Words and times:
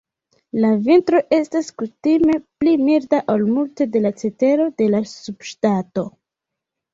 La 0.61 0.69
vintro 0.85 1.19
estas 1.37 1.67
kutime 1.81 2.37
pli 2.63 2.73
milda 2.87 3.19
ol 3.35 3.45
multe 3.59 3.87
de 3.97 4.03
la 4.07 4.13
cetero 4.23 4.67
de 4.81 4.89
la 4.95 5.03
subŝtato. 5.13 6.09